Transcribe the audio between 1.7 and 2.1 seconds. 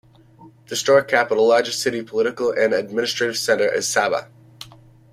city,